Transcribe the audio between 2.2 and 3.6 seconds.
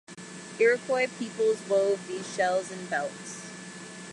shells in belts.